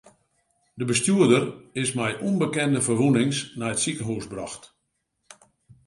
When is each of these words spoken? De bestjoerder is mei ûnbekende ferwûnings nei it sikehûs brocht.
De 0.79 0.85
bestjoerder 0.91 1.43
is 1.81 1.89
mei 1.97 2.13
ûnbekende 2.29 2.79
ferwûnings 2.87 3.37
nei 3.59 3.71
it 3.73 3.81
sikehûs 3.83 4.25
brocht. 4.31 4.63